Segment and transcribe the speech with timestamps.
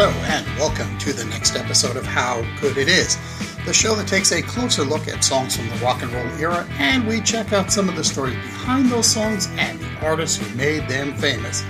[0.00, 3.18] Hello, and welcome to the next episode of How Good It Is,
[3.66, 6.64] the show that takes a closer look at songs from the rock and roll era,
[6.78, 10.56] and we check out some of the stories behind those songs and the artists who
[10.56, 11.64] made them famous.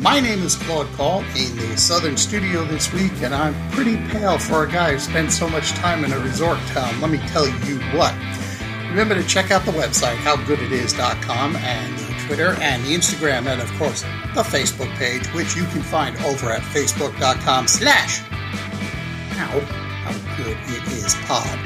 [0.00, 4.38] My name is Claude Call in the Southern Studio this week, and I'm pretty pale
[4.38, 7.02] for a guy who spends so much time in a resort town.
[7.02, 8.14] Let me tell you what.
[8.88, 14.02] Remember to check out the website, howgooditis.com, and Twitter and the Instagram, and of course,
[14.34, 18.18] the Facebook page, which you can find over at facebook.com slash
[19.36, 21.58] how, how good it is pod.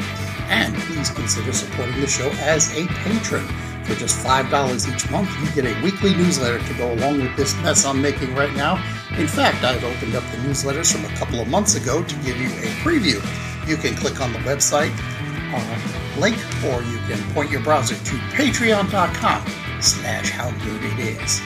[0.48, 3.46] And please consider supporting the show as a patron.
[3.84, 7.54] For just $5 each month, you get a weekly newsletter to go along with this
[7.62, 8.74] mess I'm making right now.
[9.16, 12.38] In fact, I've opened up the newsletters from a couple of months ago to give
[12.38, 13.16] you a preview.
[13.66, 14.92] You can click on the website
[15.54, 21.40] uh, link, or you can point your browser to patreon.com slash how good it is.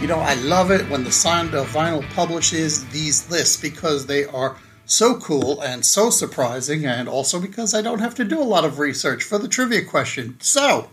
[0.00, 4.24] You know, I love it when the Sound of Vinyl publishes these lists because they
[4.26, 8.42] are so cool and so surprising, and also because I don't have to do a
[8.42, 10.36] lot of research for the trivia question.
[10.40, 10.88] So,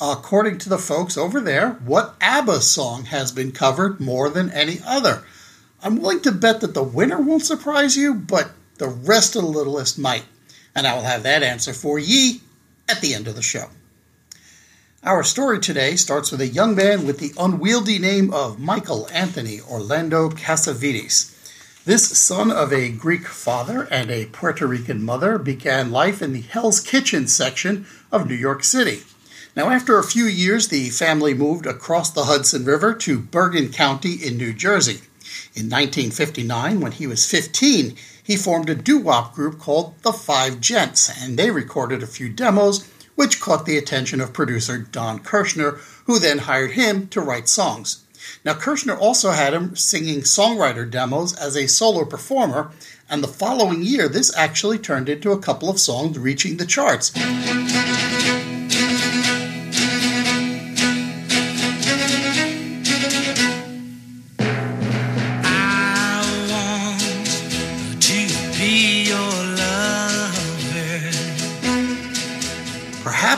[0.00, 4.80] according to the folks over there, what ABBA song has been covered more than any
[4.84, 5.22] other?
[5.82, 9.48] I'm willing to bet that the winner won't surprise you, but the rest of the
[9.48, 10.24] list might.
[10.74, 12.42] And I will have that answer for ye
[12.88, 13.70] at the end of the show.
[15.02, 19.58] Our story today starts with a young man with the unwieldy name of Michael Anthony
[19.58, 21.34] Orlando Cassavitis.
[21.86, 26.42] This son of a Greek father and a Puerto Rican mother began life in the
[26.42, 29.00] Hell's Kitchen section of New York City.
[29.56, 34.12] Now, after a few years, the family moved across the Hudson River to Bergen County
[34.12, 35.00] in New Jersey.
[35.54, 40.60] In 1959, when he was 15, he formed a doo wop group called the Five
[40.60, 42.86] Gents, and they recorded a few demos,
[43.20, 48.02] which caught the attention of producer Don Kirshner, who then hired him to write songs.
[48.46, 52.70] Now, Kirshner also had him singing songwriter demos as a solo performer,
[53.10, 57.12] and the following year, this actually turned into a couple of songs reaching the charts.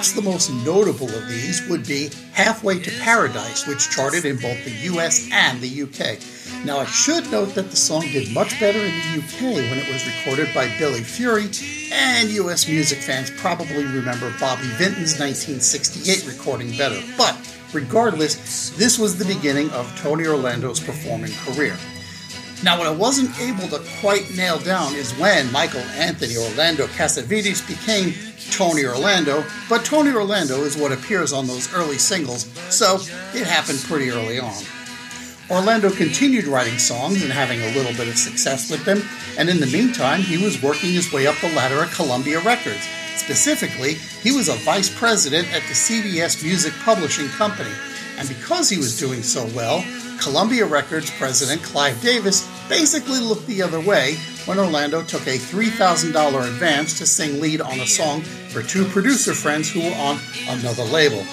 [0.02, 4.64] Perhaps the most notable of these would be Halfway to Paradise, which charted in both
[4.64, 6.18] the US and the UK.
[6.66, 9.88] Now, I should note that the song did much better in the UK when it
[9.92, 11.48] was recorded by Billy Fury,
[11.92, 17.00] and US music fans probably remember Bobby Vinton's 1968 recording better.
[17.16, 17.36] But
[17.72, 21.78] regardless, this was the beginning of Tony Orlando's performing career.
[22.64, 27.66] Now, what I wasn't able to quite nail down is when Michael Anthony Orlando Cassavitis
[27.66, 28.14] became
[28.52, 33.00] Tony Orlando, but Tony Orlando is what appears on those early singles, so
[33.34, 34.62] it happened pretty early on.
[35.50, 39.02] Orlando continued writing songs and having a little bit of success with them,
[39.36, 42.86] and in the meantime, he was working his way up the ladder at Columbia Records.
[43.16, 47.72] Specifically, he was a vice president at the CBS Music Publishing Company,
[48.18, 49.84] and because he was doing so well,
[50.22, 56.46] Columbia Records president Clive Davis basically looked the other way when Orlando took a $3,000
[56.46, 60.18] advance to sing lead on a song for two producer friends who were on
[60.48, 61.24] another label.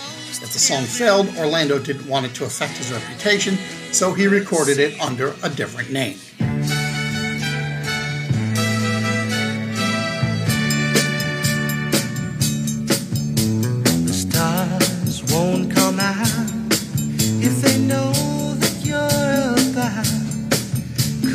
[0.42, 3.58] If the song failed, Orlando didn't want it to affect his reputation,
[3.92, 6.18] so he recorded it under a different name.
[14.06, 15.79] The stars won't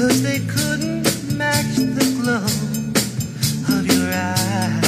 [0.04, 2.44] Cause they couldn't match the glow
[3.74, 4.82] of your eyes.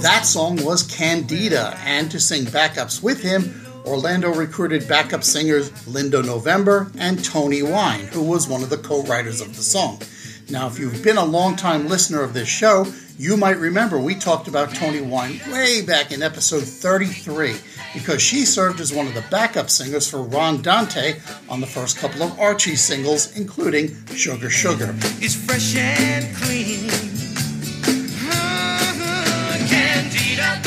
[0.00, 6.22] That song was Candida, and to sing backups with him, Orlando recruited backup singers Linda
[6.22, 10.00] November and Tony Wine, who was one of the co writers of the song.
[10.50, 12.84] Now, if you've been a long-time listener of this show,
[13.16, 17.54] you might remember we talked about Tony Wine way back in episode 33
[17.94, 21.98] because she served as one of the backup singers for Ron Dante on the first
[21.98, 24.92] couple of Archie singles, including Sugar Sugar.
[25.20, 26.88] It's fresh and clean.
[29.68, 30.60] Candida,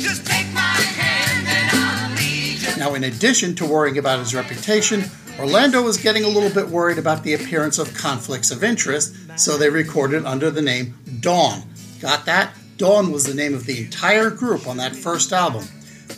[0.00, 2.76] just take my hand and I'll lead you.
[2.76, 5.04] Now, in addition to worrying about his reputation,
[5.38, 9.58] Orlando was getting a little bit worried about the appearance of conflicts of interest, so
[9.58, 11.62] they recorded under the name Dawn.
[12.00, 12.54] Got that?
[12.76, 15.64] Dawn was the name of the entire group on that first album.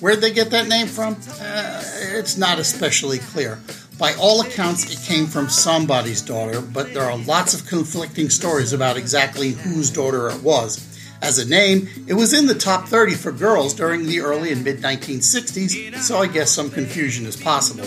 [0.01, 1.15] Where'd they get that name from?
[1.41, 1.83] Uh,
[2.13, 3.59] it's not especially clear.
[3.99, 8.75] By all accounts, it came from somebody's daughter, but there are lots of conflicting stories
[8.75, 10.93] about exactly whose daughter it was.
[11.23, 14.63] As a name, it was in the top 30 for girls during the early and
[14.63, 17.87] mid 1960s, so I guess some confusion is possible.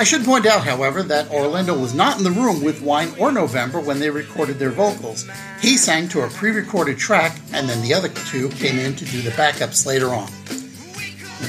[0.00, 3.30] I should point out, however, that Orlando was not in the room with Wine or
[3.30, 5.28] November when they recorded their vocals.
[5.60, 9.04] He sang to a pre recorded track, and then the other two came in to
[9.04, 10.30] do the backups later on.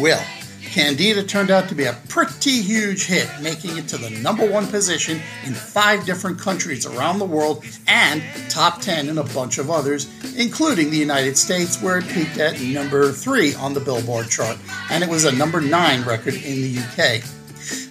[0.01, 0.19] Will.
[0.65, 4.67] Candida turned out to be a pretty huge hit, making it to the number one
[4.67, 9.69] position in five different countries around the world and top 10 in a bunch of
[9.69, 14.57] others, including the United States, where it peaked at number three on the Billboard chart,
[14.89, 17.23] and it was a number nine record in the UK.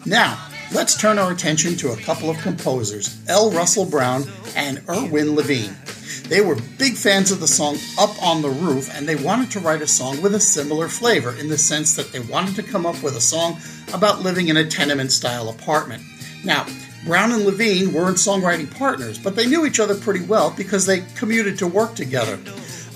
[0.06, 3.50] Now, let's turn our attention to a couple of composers, L.
[3.50, 4.24] Russell Brown
[4.54, 5.74] and Irwin Levine.
[6.28, 9.60] They were big fans of the song Up on the Roof, and they wanted to
[9.60, 12.86] write a song with a similar flavor in the sense that they wanted to come
[12.86, 13.58] up with a song
[13.92, 16.02] about living in a tenement style apartment.
[16.44, 16.66] Now,
[17.04, 21.04] Brown and Levine weren't songwriting partners, but they knew each other pretty well because they
[21.16, 22.38] commuted to work together.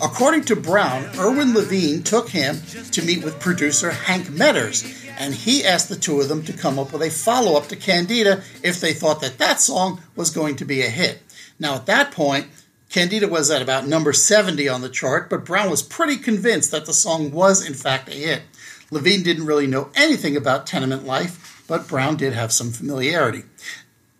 [0.02, 2.60] According to Brown, Irwin Levine took him
[2.90, 6.78] to meet with producer Hank Medress, and he asked the two of them to come
[6.78, 10.56] up with a follow up to Candida if they thought that that song was going
[10.56, 11.22] to be a hit.
[11.58, 12.48] Now, at that point,
[12.90, 16.86] Candida was at about number 70 on the chart, but Brown was pretty convinced that
[16.86, 18.42] the song was, in fact, a hit.
[18.90, 23.42] Levine didn't really know anything about tenement life, but Brown did have some familiarity.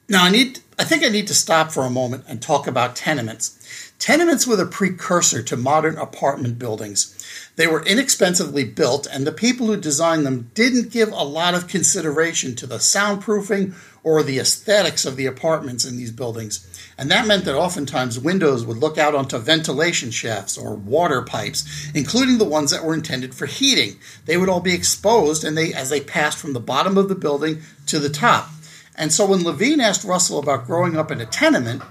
[0.09, 2.97] Now, I need I think I need to stop for a moment and talk about
[2.97, 3.84] tenements.
[3.99, 7.11] Tenements were the precursor to modern apartment buildings.
[7.57, 11.69] They were inexpensively built, and the people who designed them didn't give a lot of
[11.69, 16.69] consideration to the soundproofing or the aesthetics of the apartments in these buildings.
[16.99, 21.91] And that meant that oftentimes windows would look out onto ventilation shafts or water pipes,
[21.95, 23.99] including the ones that were intended for heating.
[24.27, 27.15] They would all be exposed and they as they passed from the bottom of the
[27.15, 28.51] building to the top.
[28.97, 31.83] And so when Levine asked Russell about growing up in a tenement,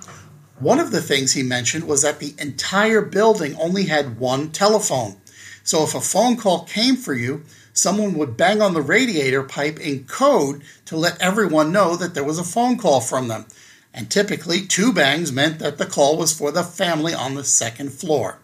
[0.64, 5.18] one of the things he mentioned was that the entire building only had one telephone.
[5.64, 7.44] So if a phone call came for you,
[7.74, 12.24] someone would bang on the radiator pipe in code to let everyone know that there
[12.24, 13.46] was a phone call from them
[13.94, 17.94] and typically two bangs meant that the call was for the family on the second
[17.94, 18.40] floor.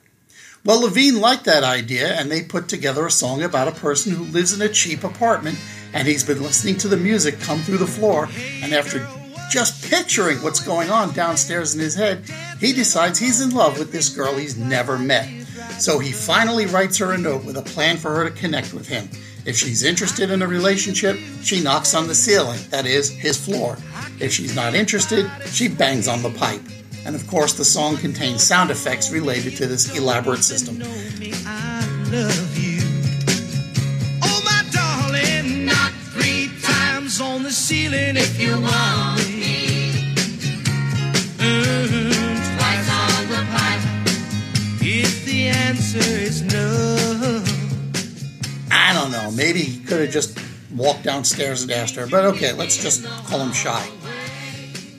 [0.64, 4.26] Well, Levine liked that idea, and they put together a song about a person who
[4.26, 5.58] lives in a cheap apartment,
[5.94, 8.30] and he's been listening to the music come through the floor,
[8.62, 9.08] and after
[9.50, 12.24] just picturing what's going on downstairs in his head,
[12.60, 15.28] he decides he's in love with this girl he's never met.
[15.80, 18.88] So he finally writes her a note with a plan for her to connect with
[18.88, 19.10] him.
[19.46, 23.78] If she's interested in a relationship, she knocks on the ceiling, that is, his floor.
[24.20, 26.62] If she's not interested, she bangs on the pipe.
[27.06, 30.80] And of course, the song contains sound effects related to this elaborate system.
[34.22, 34.42] Oh,
[34.72, 38.89] darling, knock three times on the ceiling if you want
[50.20, 50.38] just
[50.76, 53.90] walked downstairs and asked her, but okay, let's just call him shy.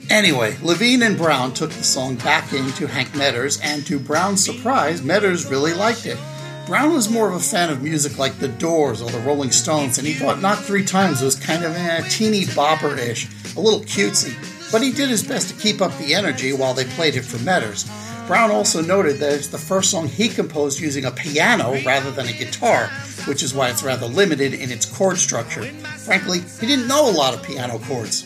[0.09, 5.01] Anyway, Levine and Brown took the song back into Hank Medress, and to Brown's surprise,
[5.01, 6.17] Medress really liked it.
[6.65, 9.97] Brown was more of a fan of music like The Doors or the Rolling Stones,
[9.99, 13.81] and he thought Knock Three Times was kind of a teeny bopper ish, a little
[13.81, 14.33] cutesy,
[14.71, 17.37] but he did his best to keep up the energy while they played it for
[17.37, 17.87] Medress.
[18.31, 22.29] Brown also noted that it's the first song he composed using a piano rather than
[22.29, 22.89] a guitar,
[23.25, 25.63] which is why it's rather limited in its chord structure.
[25.97, 28.25] Frankly, he didn't know a lot of piano chords.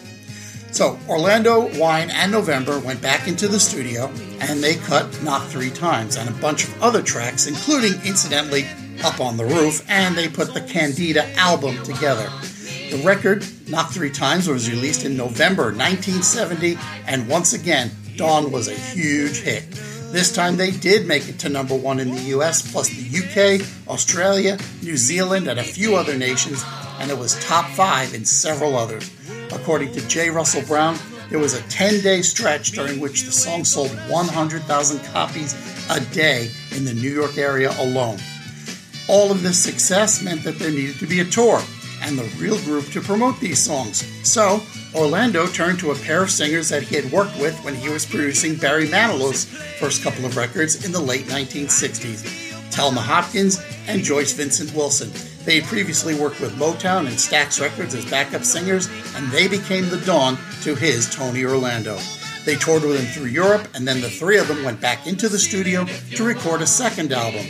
[0.70, 5.72] So, Orlando, Wine, and November went back into the studio and they cut Knock Three
[5.72, 8.68] Times and a bunch of other tracks, including, incidentally,
[9.03, 12.30] Up on the Roof, and they put the Candida album together.
[12.91, 16.77] The record, Knock Three Times, was released in November 1970,
[17.08, 19.63] and once again, Dawn was a huge hit.
[20.15, 23.03] This time they did make it to number one in the US, plus the
[23.60, 26.63] UK, Australia, New Zealand, and a few other nations,
[27.01, 29.12] and it was top five in several others.
[29.51, 30.29] According to J.
[30.29, 30.98] Russell Brown,
[31.29, 35.53] there was a 10 day stretch during which the song sold 100,000 copies
[35.89, 38.19] a day in the New York area alone.
[39.10, 41.62] All of this success meant that there needed to be a tour
[42.06, 44.06] and the real group to promote these songs.
[44.28, 44.62] So,
[44.94, 48.06] Orlando turned to a pair of singers that he had worked with when he was
[48.06, 49.46] producing Barry Manilow's
[49.80, 55.12] first couple of records in the late 1960s Telma Hopkins and Joyce Vincent Wilson.
[55.46, 59.90] They had previously worked with Motown and Stax Records as backup singers, and they became
[59.90, 61.98] the dawn to his Tony Orlando.
[62.46, 65.30] They toured with him through Europe, and then the three of them went back into
[65.30, 65.86] the studio
[66.16, 67.46] to record a second album.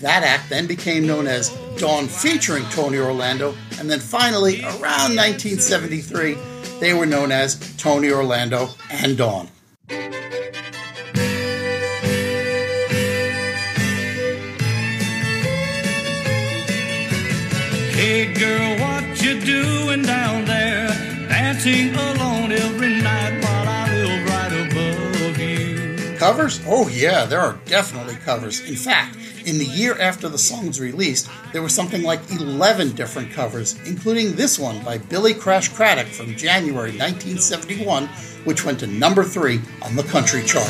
[0.00, 6.36] That act then became known as Dawn featuring Tony Orlando, and then finally, around 1973,
[6.80, 9.48] they were known as Tony Orlando and Dawn.
[17.94, 20.78] Hey girl, what you doing down there?
[21.58, 26.16] dancing alone every night while I live right above you.
[26.16, 26.60] Covers?
[26.66, 28.60] Oh, yeah, there are definitely covers.
[28.68, 29.17] In fact,
[29.48, 33.78] in the year after the song was released, there were something like 11 different covers,
[33.86, 38.08] including this one by Billy Crash Craddock from January 1971,
[38.44, 40.68] which went to number three on the country chart.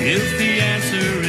[0.00, 1.27] If the answer is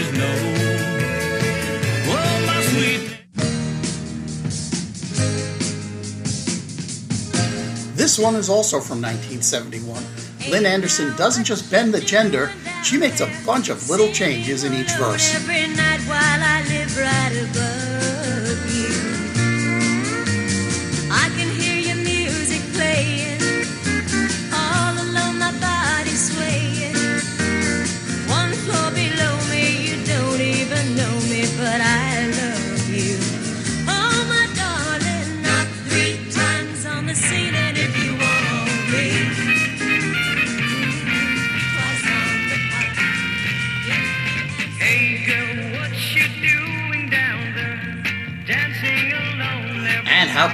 [8.09, 10.03] This one is also from 1971.
[10.49, 12.51] Lynn Anderson doesn't just bend the gender,
[12.83, 15.31] she makes a bunch of little changes in each verse.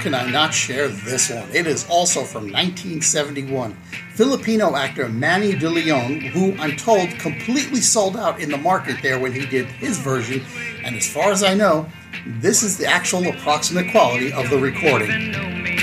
[0.06, 1.48] Can I not share this one?
[1.52, 3.76] It is also from 1971.
[4.14, 9.18] Filipino actor Manny De Leon, who I'm told completely sold out in the market there
[9.18, 10.44] when he did his version,
[10.84, 11.90] and as far as I know,
[12.24, 15.75] this is the actual approximate quality of the recording.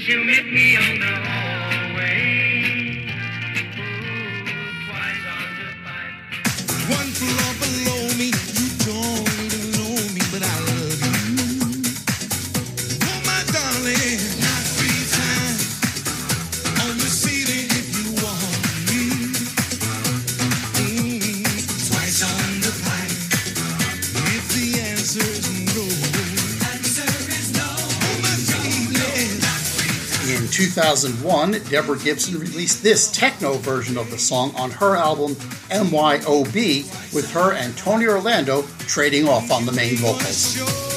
[0.00, 1.39] When you meet me on the
[30.40, 35.34] In 2001, Deborah Gibson released this techno version of the song on her album
[35.68, 40.89] MYOB, with her and Tony Orlando trading off on the main vocals.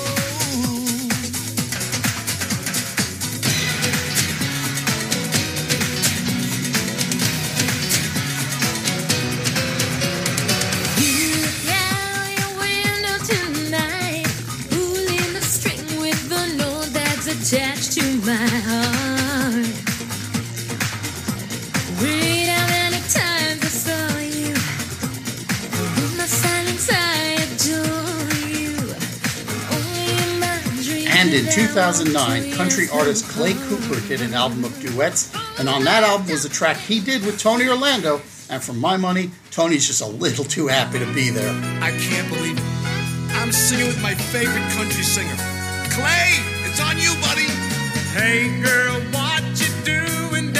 [31.23, 36.03] And in 2009, country artist Clay Cooper did an album of duets, and on that
[36.03, 38.19] album was a track he did with Tony Orlando.
[38.49, 41.49] And for my money, Tony's just a little too happy to be there.
[41.81, 42.63] I can't believe it.
[43.35, 45.35] I'm singing with my favorite country singer.
[45.89, 47.47] Clay, it's on you, buddy.
[48.13, 50.51] Hey girl, what you doing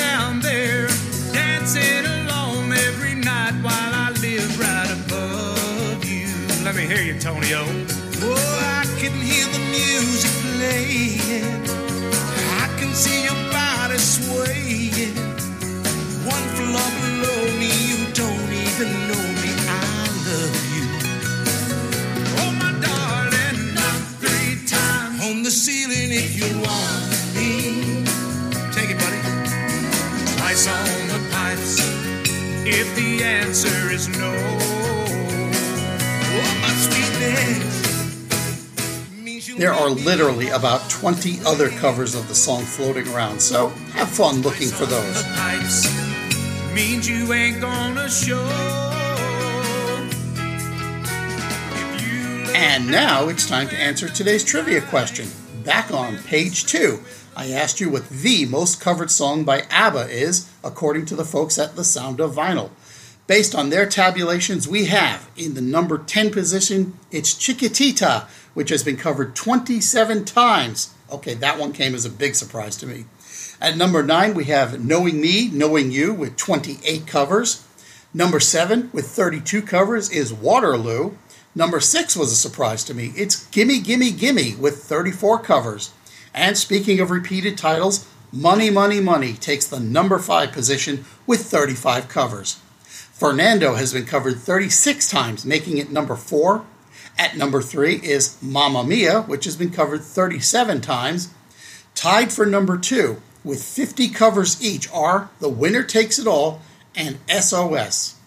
[7.25, 7.87] Let me hear you, Tonio.
[8.21, 11.63] Oh, I can hear the music playing.
[12.59, 15.15] I can see your body swaying.
[16.27, 19.51] One floor below me, you don't even know me.
[19.67, 20.85] I love you.
[22.41, 25.23] Oh my darling, knock three times.
[25.23, 28.03] On the ceiling if you want me.
[28.73, 29.21] Take it, buddy.
[30.37, 31.79] Twice on the pipes.
[32.65, 34.92] If the answer is no.
[39.57, 44.41] There are literally about 20 other covers of the song floating around, so have fun
[44.41, 45.23] looking for those.
[46.73, 48.43] Means you ain't gonna show.
[51.71, 55.29] If you let And now it's time to answer today's trivia question.
[55.63, 57.01] Back on page two,
[57.35, 61.57] I asked you what the most covered song by ABBA is, according to the folks
[61.57, 62.71] at The Sound of Vinyl.
[63.25, 68.83] Based on their tabulations, we have in the number 10 position, it's Chiquitita, which has
[68.83, 70.93] been covered 27 times.
[71.09, 73.05] Okay, that one came as a big surprise to me.
[73.61, 77.65] At number 9, we have Knowing Me, Knowing You, with 28 covers.
[78.13, 81.13] Number 7, with 32 covers, is Waterloo.
[81.55, 83.13] Number 6 was a surprise to me.
[83.15, 85.93] It's Gimme, Gimme, Gimme, with 34 covers.
[86.33, 92.09] And speaking of repeated titles, Money, Money, Money takes the number 5 position with 35
[92.09, 92.59] covers.
[93.23, 96.65] Fernando has been covered 36 times, making it number four.
[97.17, 101.29] At number three is Mamma Mia, which has been covered 37 times.
[101.95, 106.59] Tied for number two with 50 covers each are The Winner Takes It All
[106.97, 108.19] and SOS.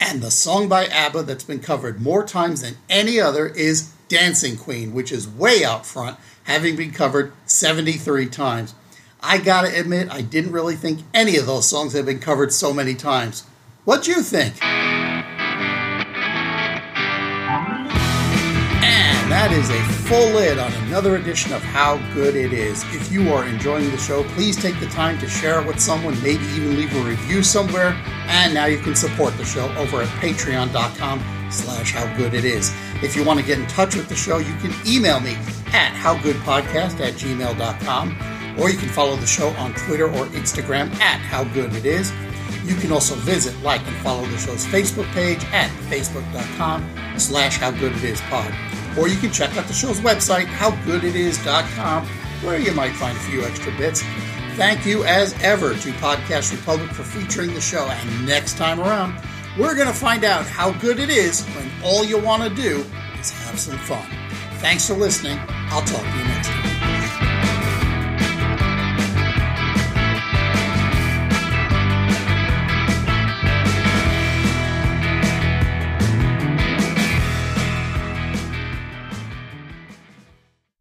[0.00, 4.56] And the song by ABBA that's been covered more times than any other is Dancing
[4.56, 8.74] Queen, which is way out front, having been covered 73 times.
[9.22, 12.74] I gotta admit, I didn't really think any of those songs had been covered so
[12.74, 13.44] many times.
[13.84, 14.54] What'd you think?
[14.62, 15.24] And
[19.30, 22.82] that is a full lid on another edition of How Good It Is.
[22.94, 26.14] If you are enjoying the show, please take the time to share it with someone,
[26.22, 27.88] maybe even leave a review somewhere.
[28.26, 32.74] And now you can support the show over at patreon.com slash howgooditis.
[33.02, 35.34] If you want to get in touch with the show, you can email me
[35.74, 38.16] at howgoodpodcast at gmail.com
[38.58, 42.12] or you can follow the show on Twitter or Instagram at howgooditis.
[42.64, 48.96] You can also visit, like, and follow the show's Facebook page at facebook.com slash howgooditispod.
[48.98, 52.06] Or you can check out the show's website, howgooditis.com,
[52.42, 54.02] where you might find a few extra bits.
[54.56, 57.86] Thank you, as ever, to Podcast Republic for featuring the show.
[57.86, 59.20] And next time around,
[59.58, 62.84] we're going to find out how good it is when all you want to do
[63.18, 64.06] is have some fun.
[64.58, 65.38] Thanks for listening.
[65.70, 66.53] I'll talk to you next time.